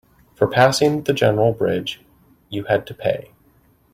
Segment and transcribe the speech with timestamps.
[0.33, 2.01] For passing the general bridge,
[2.49, 3.29] you had to pay.